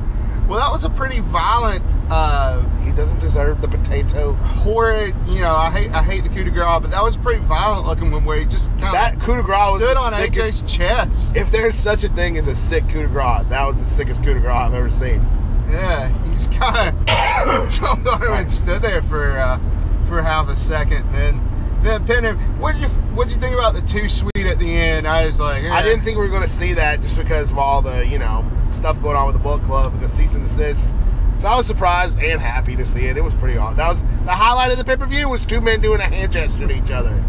Well, 0.48 0.58
that 0.58 0.72
was 0.72 0.82
a 0.84 0.90
pretty 0.90 1.20
violent, 1.20 1.84
uh, 2.10 2.60
He 2.80 2.90
doesn't 2.90 3.20
deserve 3.20 3.62
the 3.62 3.68
potato. 3.68 4.32
horrid. 4.32 5.14
You 5.26 5.40
know, 5.40 5.54
I 5.54 5.70
hate 5.70 5.90
I 5.92 6.02
hate 6.02 6.24
the 6.24 6.30
coup 6.30 6.42
de 6.44 6.50
grace, 6.50 6.80
but 6.82 6.90
that 6.90 7.02
was 7.02 7.16
pretty 7.16 7.40
violent 7.44 7.86
looking 7.86 8.10
one 8.10 8.24
where 8.24 8.38
he 8.40 8.44
just 8.44 8.68
kind 8.78 8.92
That 8.92 9.14
of 9.14 9.20
coup 9.22 9.36
de 9.36 9.42
grace 9.44 9.70
was 9.72 9.82
stood 9.82 9.96
the 9.96 10.00
on 10.00 10.12
sickest. 10.12 10.64
AJ's 10.64 10.72
chest. 10.76 11.36
If 11.36 11.52
there's 11.52 11.76
such 11.76 12.02
a 12.04 12.08
thing 12.08 12.36
as 12.36 12.48
a 12.48 12.54
sick 12.56 12.86
coup 12.88 13.02
de 13.02 13.08
grace, 13.08 13.44
that 13.48 13.64
was 13.66 13.80
the 13.82 13.88
sickest 13.88 14.22
coup 14.24 14.34
de 14.34 14.40
grace 14.40 14.52
I've 14.52 14.74
ever 14.74 14.90
seen. 14.90 15.24
Yeah, 15.70 16.08
he 16.24 16.32
just 16.32 16.52
kind 16.52 16.88
of 16.88 17.06
jumped 17.70 18.06
on 18.08 18.20
him 18.22 18.32
and 18.32 18.50
stood 18.52 18.82
there 18.82 19.00
for 19.00 19.38
uh, 19.38 19.58
for 20.06 20.20
half 20.20 20.48
a 20.48 20.56
second, 20.56 21.06
and 21.06 21.14
then 21.14 21.51
then 21.82 22.24
him. 22.24 22.38
What 22.58 22.72
did 22.72 22.82
you 22.82 22.88
What 22.88 23.28
did 23.28 23.34
you 23.34 23.40
think 23.40 23.54
about 23.54 23.74
the 23.74 23.82
Too 23.82 24.08
Sweet 24.08 24.46
at 24.46 24.58
the 24.58 24.72
end? 24.72 25.06
I 25.06 25.26
was 25.26 25.40
like, 25.40 25.64
I 25.64 25.80
eh. 25.80 25.82
didn't 25.82 26.02
think 26.02 26.16
we 26.16 26.22
were 26.22 26.30
going 26.30 26.42
to 26.42 26.48
see 26.48 26.74
that 26.74 27.00
just 27.00 27.16
because 27.16 27.50
of 27.50 27.58
all 27.58 27.82
the, 27.82 28.06
you 28.06 28.18
know, 28.18 28.48
stuff 28.70 29.00
going 29.02 29.16
on 29.16 29.26
with 29.26 29.34
the 29.34 29.42
book 29.42 29.62
club 29.62 29.92
and 29.92 30.02
the 30.02 30.08
cease 30.08 30.34
and 30.34 30.44
desist. 30.44 30.94
So 31.36 31.48
I 31.48 31.56
was 31.56 31.66
surprised 31.66 32.18
and 32.20 32.40
happy 32.40 32.76
to 32.76 32.84
see 32.84 33.06
it. 33.06 33.16
It 33.16 33.24
was 33.24 33.34
pretty 33.34 33.58
awesome. 33.58 33.76
That 33.76 33.88
was 33.88 34.04
the 34.04 34.32
highlight 34.32 34.70
of 34.70 34.78
the 34.78 34.84
pay 34.84 34.96
per 34.96 35.06
view 35.06 35.28
was 35.28 35.46
two 35.46 35.60
men 35.60 35.80
doing 35.80 36.00
a 36.00 36.04
hand 36.04 36.32
gesture 36.32 36.66
to 36.66 36.76
each 36.76 36.90
other. 36.90 37.22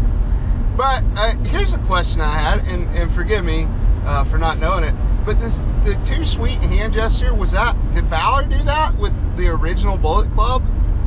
But 0.76 1.04
uh, 1.16 1.36
here's 1.44 1.72
a 1.72 1.78
question 1.80 2.20
I 2.20 2.36
had, 2.36 2.66
and, 2.66 2.88
and 2.96 3.12
forgive 3.12 3.44
me 3.44 3.68
uh, 4.04 4.24
for 4.24 4.38
not 4.38 4.58
knowing 4.58 4.84
it. 4.84 4.94
But 5.24 5.40
this 5.40 5.58
the 5.84 6.00
Too 6.04 6.24
Sweet 6.24 6.58
hand 6.58 6.92
gesture 6.92 7.34
was 7.34 7.52
that? 7.52 7.76
Did 7.92 8.10
Balor 8.10 8.46
do 8.46 8.62
that 8.64 8.96
with 8.98 9.12
the 9.36 9.48
original 9.48 9.96
Bullet 9.96 10.30
Club 10.32 10.62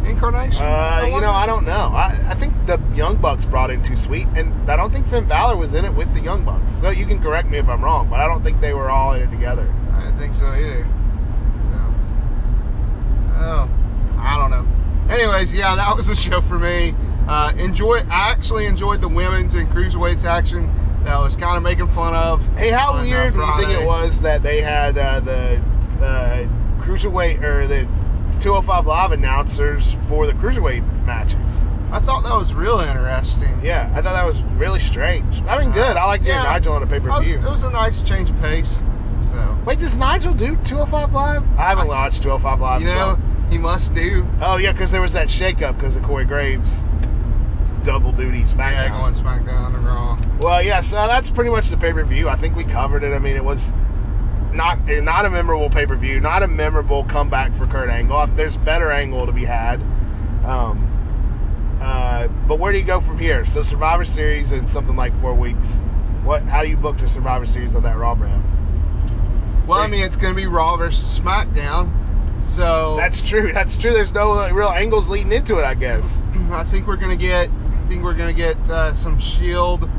incarnation? 0.10 0.64
Uh, 0.64 1.10
you 1.14 1.22
know, 1.22 1.32
I 1.32 1.46
don't 1.46 1.66
know. 1.66 1.92
I, 1.94 2.18
I 2.28 2.36
think 2.36 2.54
the 2.66 2.82
Young 2.94 3.18
Bucks 3.18 3.46
brought 3.46 3.72
in 3.72 3.84
Too 3.84 3.96
Sweet, 3.96 4.28
and 4.36 4.70
I 4.70 4.76
don't 4.76 4.92
think 4.92 5.08
Finn 5.08 5.28
Balor 5.28 5.58
was 5.58 5.74
in 5.74 5.86
it 5.86 5.94
with 5.94 6.14
the 6.14 6.22
Young 6.22 6.44
Bucks. 6.44 6.72
So 6.72 6.90
you 6.90 7.06
can 7.06 7.22
correct 7.22 7.50
me 7.50 7.58
if 7.58 7.68
I'm 7.68 7.84
wrong, 7.84 8.10
but 8.10 8.20
I 8.20 8.28
don't 8.28 8.44
think 8.44 8.62
they 8.62 8.74
were 8.74 8.90
all 8.90 9.14
in 9.14 9.22
it 9.22 9.32
together. 9.32 9.74
I 9.94 10.04
don't 10.06 10.18
think 10.18 10.36
so 10.36 10.48
either. 10.54 10.88
So, 11.62 11.94
oh, 13.40 13.70
I 14.18 14.38
don't 14.38 14.52
know. 14.52 15.14
Anyways, 15.14 15.54
yeah, 15.54 15.76
that 15.76 15.96
was 15.96 16.10
a 16.10 16.16
show 16.16 16.42
for 16.42 16.60
me. 16.60 16.96
Uh, 17.28 17.54
enjoy. 17.58 18.00
I 18.10 18.32
actually 18.32 18.66
enjoyed 18.66 19.02
the 19.02 19.10
women's 19.10 19.54
and 19.54 19.70
cruiserweights 19.70 20.26
action 20.26 20.72
that 21.04 21.20
was 21.20 21.36
kind 21.36 21.56
of 21.56 21.64
making 21.64 21.88
fun 21.88 22.14
of. 22.14 22.46
Hey, 22.58 22.70
how 22.70 22.92
on, 22.92 23.00
uh, 23.00 23.04
weird 23.04 23.34
do 23.34 23.40
you 23.40 23.58
think 23.58 23.70
it 23.70 23.86
was 23.86 24.22
that 24.22 24.44
they 24.44 24.62
had 24.62 24.98
uh, 24.98 25.20
the 25.22 25.58
uh, 26.02 26.48
cruiserweight 26.82 27.42
or 27.42 27.68
the 27.68 27.88
205 28.36 28.86
Live 28.86 29.12
announcers 29.12 29.94
for 30.08 30.26
the 30.28 30.34
cruiserweight 30.34 31.06
matches? 31.06 31.68
I 31.92 32.00
thought 32.00 32.24
that 32.24 32.34
was 32.36 32.54
really 32.54 32.86
interesting. 32.88 33.60
Yeah, 33.64 33.90
I 33.96 34.02
thought 34.02 34.14
that 34.14 34.26
was 34.26 34.42
really 34.58 34.80
strange. 34.82 35.42
I 35.44 35.58
mean, 35.60 35.72
good. 35.72 35.96
I 35.96 36.04
liked 36.06 36.26
hearing 36.26 36.42
Yeah. 36.42 36.52
Nigel 36.52 36.74
on 36.74 36.84
a 36.84 36.88
pay 36.88 37.00
per 37.00 37.22
view. 37.22 37.36
It 37.38 37.44
was 37.50 37.64
a 37.64 37.70
nice 37.72 38.02
change 38.02 38.30
of 38.30 38.38
pace. 38.42 38.84
So 39.20 39.58
Wait, 39.66 39.80
does 39.80 39.98
Nigel 39.98 40.34
do 40.34 40.58
205 40.58 41.14
Live? 41.14 41.44
I 41.58 41.64
haven't 41.70 41.86
I- 41.86 41.90
watched 41.90 42.22
205 42.24 42.60
Live. 42.60 42.82
you 42.82 42.88
know 42.88 43.16
so- 43.16 43.20
he 43.50 43.58
must 43.58 43.96
do. 43.96 44.26
Oh 44.42 44.58
yeah, 44.58 44.74
because 44.74 44.92
there 44.92 45.02
was 45.02 45.14
that 45.14 45.30
shakeup 45.30 45.78
because 45.78 45.96
of 45.96 46.04
Corey 46.04 46.26
Graves, 46.26 46.86
double 47.84 48.12
duty 48.12 48.42
SmackDown. 48.42 48.58
Yeah, 48.90 48.90
going 48.90 49.14
SmackDown 49.14 49.74
and 49.76 49.86
Raw. 49.86 50.18
Well, 50.42 50.62
yeah, 50.62 50.82
so 50.82 50.96
that's 51.08 51.32
pretty 51.32 51.50
much 51.50 51.70
the 51.70 51.78
pay 51.78 51.94
per 51.94 52.04
view. 52.04 52.28
I 52.28 52.36
think 52.36 52.56
we 52.58 52.66
covered 52.66 53.04
it. 53.04 53.14
I 53.16 53.20
mean, 53.20 53.36
it 53.38 53.44
was 53.46 53.72
not 54.58 54.86
not 54.88 55.26
a 55.26 55.30
memorable 55.30 55.70
pay 55.70 55.86
per 55.86 55.96
view, 55.96 56.20
not 56.20 56.44
a 56.44 56.48
memorable 56.48 57.04
comeback 57.06 57.54
for 57.54 57.68
Kurt 57.68 57.90
Angle. 57.90 58.28
There's 58.28 58.58
better 58.58 58.92
angle 58.92 59.26
to 59.26 59.32
be 59.32 59.46
had. 59.46 59.82
Um, 60.44 60.84
uh, 61.82 62.28
but 62.48 62.60
where 62.60 62.72
do 62.72 62.80
you 62.80 62.84
go 62.86 63.00
from 63.00 63.20
here? 63.20 63.46
So 63.46 63.62
Survivor 63.62 64.04
Series 64.04 64.52
in 64.52 64.68
something 64.68 64.96
like 64.96 65.16
four 65.22 65.36
weeks. 65.36 65.84
What? 66.24 66.44
How 66.44 66.64
do 66.64 66.70
you 66.70 66.76
book 66.76 67.00
your 67.00 67.10
Survivor 67.10 67.46
Series 67.46 67.76
on 67.76 67.84
that 67.84 67.98
Raw 67.98 68.16
brand? 68.16 68.44
Well, 69.68 69.80
I 69.80 69.88
mean, 69.88 70.04
it's 70.04 70.18
going 70.18 70.34
to 70.34 70.36
be 70.36 70.48
Raw 70.48 70.78
versus 70.78 71.20
SmackDown. 71.20 71.92
So 72.46 72.96
That's 72.98 73.22
true. 73.22 73.52
That's 73.54 73.78
true. 73.78 73.92
There's 73.92 74.14
no 74.14 74.32
like, 74.32 74.54
real 74.54 74.70
angles 74.70 75.10
leading 75.10 75.34
into 75.34 75.60
it, 75.60 75.66
I 75.66 75.74
guess. 75.74 76.24
I 76.52 76.64
think 76.64 76.88
we're 76.88 76.98
going 76.98 77.18
to 77.18 77.22
get. 77.22 77.50
I 77.50 77.90
think 77.90 78.04
we're 78.04 78.16
going 78.16 78.36
to 78.36 78.42
get 78.42 78.58
uh, 78.70 78.94
some 78.94 79.20
Shield 79.20 79.90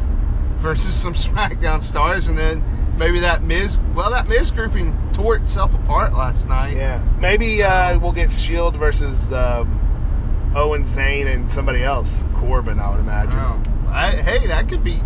versus 0.57 0.95
some 0.95 1.15
SmackDown 1.15 1.81
stars, 1.81 2.27
and 2.27 2.37
then 2.37 2.62
maybe 2.99 3.21
that 3.21 3.43
Miz. 3.43 3.78
Well, 3.95 4.11
that 4.11 4.28
Miz 4.28 4.50
grouping 4.50 4.97
tore 5.12 5.37
itself 5.37 5.75
apart 5.75 6.12
last 6.12 6.49
night. 6.49 6.76
Yeah, 6.76 7.02
maybe 7.21 7.62
uh, 7.62 7.99
we'll 7.99 8.12
get 8.12 8.31
Shield 8.31 8.76
versus 8.76 9.33
um, 9.33 10.52
Owen 10.55 10.83
Zayn 10.83 11.33
and 11.33 11.50
somebody 11.50 11.83
else, 11.83 12.25
Corbin. 12.35 12.78
I 12.78 12.90
would 12.90 13.00
imagine. 13.00 13.38
Oh, 13.38 13.62
I, 13.88 14.11
hey, 14.11 14.47
that 14.47 14.69
could 14.69 14.85
be. 14.85 15.00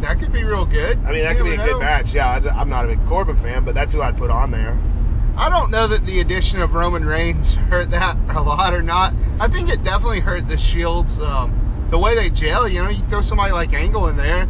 That 0.00 0.18
could 0.18 0.32
be 0.32 0.44
real 0.44 0.66
good. 0.66 0.98
I 0.98 1.12
mean, 1.12 1.22
that 1.22 1.36
You 1.36 1.36
could 1.38 1.44
be 1.44 1.54
a 1.54 1.56
never 1.56 1.72
good 1.72 1.80
match. 1.80 2.12
Yeah, 2.12 2.28
I, 2.28 2.60
am 2.60 2.68
not 2.68 2.84
a 2.84 2.88
big 2.88 3.04
Corbin 3.06 3.36
fan, 3.36 3.64
but 3.64 3.74
that's 3.74 3.94
who 3.94 4.02
I'd 4.02 4.16
put 4.18 4.30
on 4.30 4.50
there. 4.50 4.78
I 5.36 5.48
don't 5.48 5.70
know 5.70 5.86
that 5.86 6.04
the 6.04 6.20
addition 6.20 6.60
of 6.60 6.74
Roman 6.74 7.04
Reigns 7.04 7.54
hurt 7.70 7.90
that 7.90 8.16
a 8.28 8.42
lot 8.42 8.74
or 8.74 8.82
not. 8.82 9.14
I 9.40 9.48
think 9.48 9.70
it 9.70 9.82
definitely 9.82 10.20
hurt 10.20 10.48
the 10.48 10.58
Shields. 10.58 11.18
Um, 11.18 11.88
the 11.90 11.98
way 11.98 12.14
they 12.14 12.30
gel, 12.30 12.68
you 12.68 12.82
know, 12.82 12.90
you 12.90 13.02
throw 13.04 13.22
somebody 13.22 13.52
like 13.52 13.72
Angle 13.72 14.08
in 14.08 14.16
there, 14.16 14.48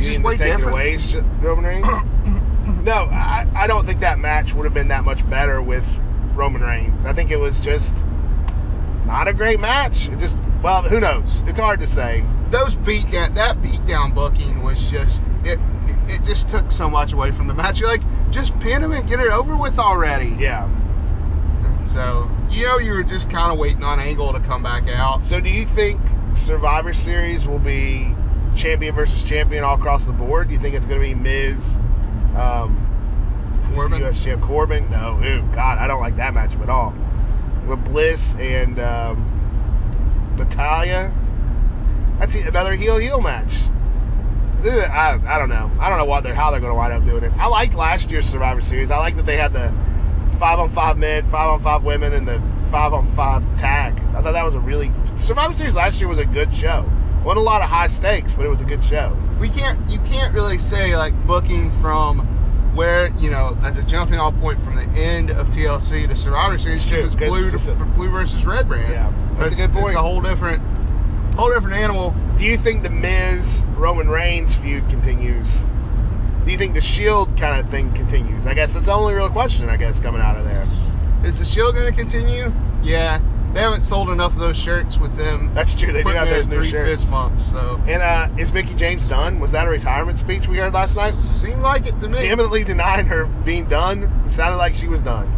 You 0.00 0.06
just 0.06 0.18
mean 0.18 0.22
way 0.22 0.36
to 0.36 0.42
take 0.42 0.56
different. 0.56 0.76
it 0.78 1.14
away, 1.14 1.30
Roman 1.40 1.64
Reigns? 1.64 1.86
no, 2.84 2.92
I, 2.92 3.46
I 3.54 3.66
don't 3.66 3.84
think 3.84 4.00
that 4.00 4.18
match 4.18 4.54
would 4.54 4.64
have 4.64 4.74
been 4.74 4.88
that 4.88 5.04
much 5.04 5.28
better 5.28 5.60
with 5.60 5.86
Roman 6.34 6.62
Reigns. 6.62 7.06
I 7.06 7.12
think 7.12 7.30
it 7.30 7.38
was 7.38 7.58
just 7.60 8.04
not 9.06 9.28
a 9.28 9.32
great 9.32 9.60
match. 9.60 10.08
It 10.08 10.18
just, 10.18 10.38
well, 10.62 10.82
who 10.82 11.00
knows? 11.00 11.42
It's 11.46 11.60
hard 11.60 11.80
to 11.80 11.86
say. 11.86 12.24
Those 12.50 12.74
beat 12.74 13.10
down, 13.10 13.34
that 13.34 13.58
beatdown 13.58 14.14
booking 14.14 14.62
was 14.62 14.90
just 14.90 15.24
it, 15.44 15.58
it. 15.86 15.96
It 16.10 16.24
just 16.24 16.48
took 16.48 16.70
so 16.70 16.90
much 16.90 17.12
away 17.12 17.30
from 17.30 17.46
the 17.46 17.54
match. 17.54 17.78
You're 17.78 17.88
like, 17.88 18.02
just 18.30 18.58
pin 18.60 18.82
him 18.82 18.92
and 18.92 19.08
get 19.08 19.20
it 19.20 19.30
over 19.30 19.56
with 19.56 19.78
already. 19.78 20.36
Yeah. 20.38 20.64
And 21.64 21.86
so 21.86 22.28
you 22.50 22.66
know, 22.66 22.78
you 22.78 22.92
were 22.92 23.02
just 23.02 23.30
kind 23.30 23.52
of 23.52 23.58
waiting 23.58 23.84
on 23.84 24.00
Angle 24.00 24.32
to 24.32 24.40
come 24.40 24.62
back 24.62 24.88
out. 24.88 25.22
So, 25.22 25.40
do 25.40 25.48
you 25.48 25.64
think 25.64 26.00
Survivor 26.34 26.92
Series 26.92 27.46
will 27.46 27.58
be 27.58 28.14
champion 28.60 28.94
versus 28.94 29.24
champion 29.24 29.64
all 29.64 29.76
across 29.76 30.06
the 30.06 30.12
board? 30.12 30.48
Do 30.48 30.54
you 30.54 30.60
think 30.60 30.74
it's 30.74 30.86
going 30.86 31.00
to 31.00 31.06
be 31.06 31.14
Miz, 31.14 31.80
um, 32.36 32.76
Corbin? 33.74 34.00
U.S. 34.00 34.22
champ 34.22 34.42
Corbin? 34.42 34.88
No, 34.90 35.18
ooh, 35.24 35.42
God, 35.52 35.78
I 35.78 35.86
don't 35.86 36.00
like 36.00 36.16
that 36.16 36.34
matchup 36.34 36.62
at 36.62 36.68
all. 36.68 36.94
With 37.66 37.84
Bliss 37.84 38.36
and 38.36 38.78
um, 38.78 40.36
Natalya, 40.36 41.12
that's 42.18 42.34
another 42.34 42.74
heel 42.74 42.98
heel 42.98 43.20
match. 43.20 43.54
I, 44.62 45.18
I 45.26 45.38
don't 45.38 45.48
know. 45.48 45.70
I 45.80 45.88
don't 45.88 45.96
know 45.96 46.04
what 46.04 46.22
they're 46.22 46.34
how 46.34 46.50
they're 46.50 46.60
going 46.60 46.72
to 46.72 46.76
wind 46.76 46.92
up 46.92 47.04
doing 47.04 47.24
it. 47.24 47.32
I 47.38 47.46
liked 47.46 47.74
last 47.74 48.10
year's 48.10 48.26
Survivor 48.26 48.60
Series. 48.60 48.90
I 48.90 48.98
like 48.98 49.16
that 49.16 49.24
they 49.24 49.38
had 49.38 49.54
the 49.54 49.74
five 50.38 50.58
on 50.58 50.68
five 50.68 50.98
men, 50.98 51.24
five 51.26 51.48
on 51.48 51.62
five 51.62 51.82
women, 51.82 52.12
and 52.12 52.28
the 52.28 52.42
five 52.70 52.92
on 52.92 53.06
five 53.14 53.42
tag. 53.56 53.98
I 54.14 54.20
thought 54.20 54.32
that 54.32 54.44
was 54.44 54.54
a 54.54 54.60
really 54.60 54.92
Survivor 55.16 55.54
Series 55.54 55.76
last 55.76 55.98
year 55.98 56.08
was 56.08 56.18
a 56.18 56.26
good 56.26 56.52
show. 56.52 56.90
Wasn't 57.24 57.38
a 57.38 57.42
lot 57.42 57.62
of 57.62 57.68
high 57.68 57.86
stakes, 57.86 58.34
but 58.34 58.44
it 58.46 58.48
was 58.48 58.60
a 58.60 58.64
good 58.64 58.82
show. 58.82 59.16
we 59.38 59.48
can't 59.48 59.78
you 59.88 59.98
can't 60.00 60.34
really 60.34 60.58
say 60.58 60.96
like 60.96 61.14
booking 61.26 61.70
from 61.80 62.18
where 62.74 63.08
you 63.18 63.30
know 63.30 63.56
as 63.62 63.78
a 63.78 63.82
jumping 63.82 64.18
off 64.18 64.34
point 64.36 64.62
from 64.62 64.76
the 64.76 64.82
end 64.98 65.30
of 65.30 65.48
TLC 65.50 66.06
to 66.08 66.14
Survivor 66.16 66.56
Series 66.58 66.84
because 66.84 67.04
it's 67.06 67.14
'cause 67.14 67.28
blue 67.30 67.48
it's 67.48 67.66
a- 67.68 67.72
blue 67.74 68.10
versus 68.10 68.44
red 68.46 68.68
brand. 68.68 68.92
Yeah, 68.92 69.10
that's 69.38 69.58
a 69.58 69.62
good 69.66 69.72
point. 69.72 69.86
It's 69.86 69.94
a 69.96 70.02
whole 70.02 70.20
different 70.20 70.62
whole 71.36 71.52
different 71.52 71.76
animal. 71.76 72.14
Do 72.36 72.44
you 72.44 72.56
think 72.56 72.82
the 72.82 72.90
Miz 72.90 73.64
Roman 73.76 74.08
Reigns 74.08 74.54
feud 74.54 74.88
continues? 74.88 75.66
Do 76.44 76.52
you 76.52 76.58
think 76.58 76.74
the 76.74 76.80
Shield 76.80 77.36
kind 77.36 77.60
of 77.60 77.70
thing 77.70 77.92
continues? 77.92 78.46
I 78.46 78.54
guess 78.54 78.72
that's 78.74 78.86
the 78.86 78.92
only 78.92 79.14
real 79.14 79.30
question. 79.30 79.68
I 79.68 79.76
guess 79.76 80.00
coming 80.00 80.20
out 80.22 80.36
of 80.36 80.44
there. 80.44 80.66
Is 81.24 81.38
the 81.38 81.44
Shield 81.44 81.74
going 81.74 81.86
to 81.86 81.92
continue? 81.98 82.52
Yeah, 82.82 83.20
they 83.52 83.60
haven't 83.60 83.82
sold 83.82 84.10
enough 84.10 84.32
of 84.34 84.38
those 84.40 84.56
shirts 84.56 84.96
with 84.98 85.16
them. 85.16 85.52
That's 85.54 85.74
true. 85.74 85.92
They 85.92 86.02
do 86.02 86.08
have 86.10 86.28
those 86.28 86.46
new 86.46 86.62
shirts. 86.64 87.00
fist 87.02 87.10
bumps. 87.10 87.50
So 87.50 87.80
And 87.86 88.02
uh, 88.02 88.28
is 88.38 88.52
Mickie 88.52 88.74
James 88.74 89.06
done? 89.06 89.40
Was 89.40 89.50
that 89.52 89.66
a 89.66 89.70
retirement 89.70 90.18
speech 90.18 90.46
we 90.48 90.58
heard 90.58 90.72
last 90.72 90.96
night? 90.96 91.12
seemed 91.12 91.62
like 91.62 91.86
it 91.86 91.98
to 92.00 92.08
me. 92.08 92.18
Vehemently 92.18 92.62
denying 92.64 93.06
her 93.06 93.26
being 93.44 93.64
done. 93.66 94.04
It 94.26 94.30
sounded 94.32 94.56
like 94.58 94.74
she 94.74 94.86
was 94.88 95.02
done. 95.02 95.36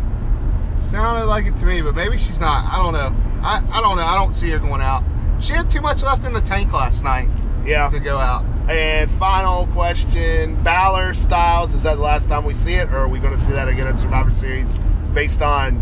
Sounded 0.77 1.27
like 1.27 1.47
it 1.47 1.57
to 1.59 1.65
me, 1.65 1.81
but 1.81 1.95
maybe 1.95 2.17
she's 2.19 2.41
not. 2.41 2.65
I 2.73 2.77
don't 2.77 2.93
know. 2.93 3.15
I, 3.43 3.63
I 3.73 3.81
don't 3.81 3.97
know. 3.97 4.05
I 4.05 4.15
don't 4.15 4.35
see 4.35 4.51
her 4.51 4.59
going 4.59 4.81
out. 4.83 5.05
She 5.41 5.53
had 5.53 5.69
too 5.71 5.81
much 5.81 6.03
left 6.03 6.25
in 6.25 6.33
the 6.33 6.41
tank 6.41 6.73
last 6.73 7.03
night 7.05 7.29
Yeah. 7.65 7.89
to 7.89 7.99
go 7.99 8.19
out. 8.19 8.45
And 8.69 9.11
final 9.13 9.67
question: 9.69 10.61
Balor 10.63 11.15
Styles. 11.15 11.75
Is 11.75 11.83
that 11.85 11.97
the 11.97 12.03
last 12.03 12.29
time 12.29 12.45
we 12.45 12.55
see 12.55 12.75
it, 12.75 12.89
or 12.91 12.99
are 12.99 13.09
we 13.09 13.19
going 13.19 13.35
to 13.35 13.41
see 13.41 13.53
that 13.53 13.69
again 13.69 13.87
at 13.87 13.99
Survivor 13.99 14.33
Series? 14.33 14.75
Based 15.15 15.43
on 15.43 15.81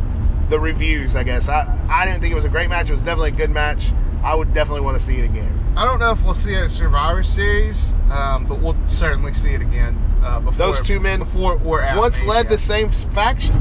the 0.50 0.60
reviews, 0.60 1.16
I 1.16 1.22
guess. 1.22 1.48
I 1.48 1.62
I 1.90 2.04
didn't 2.04 2.20
think 2.20 2.32
it 2.32 2.36
was 2.36 2.44
a 2.44 2.48
great 2.50 2.68
match. 2.68 2.90
It 2.90 2.92
was 2.92 3.02
definitely 3.02 3.30
a 3.30 3.34
good 3.36 3.50
match. 3.50 3.92
I 4.22 4.34
would 4.34 4.52
definitely 4.52 4.82
want 4.82 4.98
to 4.98 5.04
see 5.04 5.16
it 5.16 5.24
again. 5.24 5.56
I 5.76 5.84
don't 5.84 5.98
know 5.98 6.10
if 6.12 6.22
we'll 6.24 6.34
see 6.34 6.52
it 6.52 6.64
at 6.64 6.70
Survivor 6.70 7.22
Series, 7.22 7.94
um, 8.10 8.44
but 8.44 8.60
we'll 8.60 8.76
certainly 8.86 9.32
see 9.32 9.50
it 9.54 9.62
again. 9.62 9.96
Uh, 10.22 10.40
before 10.40 10.66
Those 10.66 10.82
two 10.82 11.00
men 11.00 11.20
before 11.20 11.58
or 11.64 11.80
at 11.80 11.96
Once 11.96 12.22
led 12.24 12.48
the 12.50 12.58
same 12.58 12.90
faction. 12.90 13.54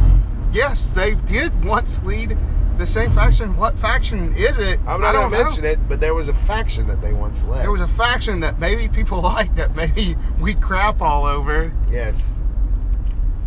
Yes, 0.52 0.92
they 0.92 1.14
did 1.14 1.64
once 1.64 2.04
lead 2.04 2.36
the 2.78 2.88
same 2.88 3.12
faction. 3.12 3.56
What 3.56 3.78
faction 3.78 4.34
is 4.36 4.58
it? 4.60 4.80
I'm 4.88 5.00
not 5.00 5.14
don't 5.14 5.30
going 5.30 5.32
to 5.32 5.44
mention 5.46 5.64
know. 5.64 5.70
it, 5.70 5.80
but 5.88 6.02
there 6.02 6.14
was 6.14 6.28
a 6.28 6.34
faction 6.34 6.88
that 6.88 7.02
they 7.02 7.14
once 7.14 7.44
led. 7.44 7.62
There 7.62 7.72
was 7.72 7.82
a 7.82 7.88
faction 7.88 8.40
that 8.42 8.60
maybe 8.60 8.90
people 8.90 9.22
like 9.38 9.56
that 9.56 9.76
maybe 9.76 10.18
we 10.40 10.56
crap 10.56 11.02
all 11.02 11.26
over. 11.26 11.72
yes. 11.90 12.42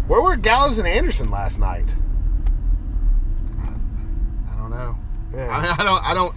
Where 0.07 0.21
were 0.21 0.37
Gallows 0.37 0.79
and 0.79 0.87
Anderson 0.89 1.31
last 1.31 1.59
night? 1.59 1.95
I 4.51 4.57
don't 4.57 4.71
know. 4.71 4.97
Yeah. 5.35 5.47
I, 5.79 5.81
I 5.81 5.85
don't. 5.85 6.05
I 6.05 6.15
don't. 6.15 6.35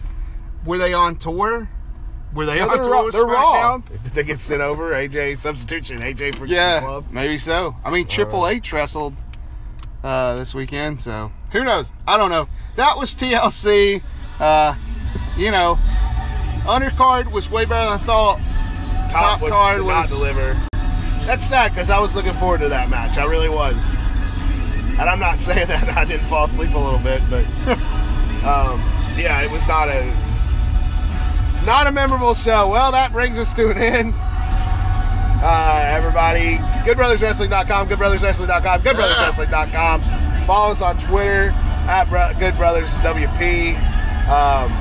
Were 0.66 0.78
they 0.78 0.94
on 0.94 1.16
tour? 1.18 1.70
Were 2.34 2.46
they 2.46 2.58
Yeah, 2.58 2.64
on 2.64 2.70
they're 2.70 2.84
tour? 2.84 2.92
raw. 3.06 3.12
They're 3.12 3.26
raw. 3.26 3.78
Did 3.78 4.04
they 4.14 4.24
get 4.24 4.40
sent 4.40 4.62
over? 4.62 4.92
AJ 4.92 5.38
substitution. 5.38 6.02
AJ 6.02 6.36
for 6.36 6.46
the 6.48 6.54
Yeah, 6.54 6.80
club. 6.82 7.06
maybe 7.12 7.38
so. 7.38 7.76
I 7.86 7.92
mean, 7.92 8.08
Triple 8.08 8.48
H 8.48 8.74
wrestled 8.74 9.14
uh, 10.04 10.36
this 10.36 10.54
weekend, 10.54 11.00
so 11.02 11.32
who 11.52 11.64
knows? 11.64 11.92
I 12.08 12.18
don't 12.18 12.30
know. 12.30 12.48
That 12.76 12.98
was 12.98 13.14
TLC. 13.16 14.02
Uh, 14.40 14.76
you 15.38 15.52
know, 15.52 15.78
undercard 16.66 17.32
was 17.32 17.50
way 17.50 17.64
better 17.66 17.86
than 17.86 17.94
I 17.94 17.98
thought. 17.98 18.40
Top, 19.12 19.42
was, 19.42 19.52
card 19.52 19.78
did 19.80 19.88
not 19.88 20.02
was. 20.02 20.10
deliver. 20.10 20.58
That's 21.26 21.46
sad 21.46 21.72
because 21.72 21.90
I 21.90 22.00
was 22.00 22.16
looking 22.16 22.34
forward 22.34 22.60
to 22.62 22.70
that 22.70 22.90
match. 22.90 23.18
I 23.18 23.26
really 23.26 23.50
was. 23.50 23.96
And 25.00 25.10
I'm 25.10 25.20
not 25.20 25.36
saying 25.40 25.68
that 25.68 25.88
I 25.98 26.04
didn't 26.06 26.26
fall 26.28 26.46
asleep 26.46 26.74
a 26.74 26.78
little 26.78 27.00
bit, 27.00 27.22
but 27.30 27.46
um, 28.46 28.80
yeah, 29.18 29.42
it 29.44 29.52
was 29.52 29.68
not 29.68 29.90
a 29.90 30.06
not 31.66 31.88
a 31.88 31.92
memorable 31.92 32.34
show. 32.36 32.70
Well, 32.70 32.92
that 32.92 33.12
brings 33.12 33.40
us 33.40 33.54
to 33.54 33.70
an 33.72 33.78
end. 33.78 34.14
Uh, 35.42 35.82
everybody, 35.94 36.58
goodbrotherswrestling.com, 36.88 37.88
goodbrotherswrestling.com, 37.88 38.80
goodbrotherswrestling.com. 38.82 40.02
Follow 40.46 40.72
us 40.72 40.82
on 40.82 40.98
Twitter 40.98 41.52
at 41.88 42.06
Bro- 42.10 42.34
Good 42.40 42.54
Um, 44.28 44.72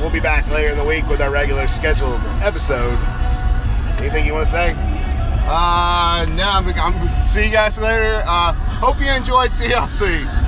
we'll 0.00 0.10
be 0.12 0.20
back 0.20 0.48
later 0.50 0.70
in 0.70 0.78
the 0.78 0.84
week 0.84 1.08
with 1.08 1.20
our 1.20 1.30
regular 1.30 1.66
scheduled 1.66 2.20
episode. 2.42 2.98
Anything 3.98 4.26
you 4.26 4.32
want 4.32 4.46
to 4.46 4.52
say? 4.52 4.74
Uh, 5.46 6.26
no, 6.36 6.44
I'm, 6.44 6.68
I'm 6.78 7.08
see 7.08 7.46
you 7.46 7.50
guys 7.52 7.78
later. 7.78 8.22
Uh, 8.26 8.52
hope 8.52 9.00
you 9.00 9.10
enjoyed 9.10 9.50
TLC. 9.52 10.41